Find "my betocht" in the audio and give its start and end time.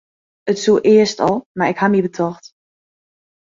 1.91-2.45